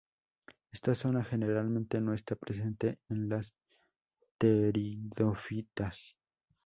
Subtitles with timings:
[0.71, 3.53] Esta zona generalmente no está presente en las
[4.39, 6.17] pteridofitas.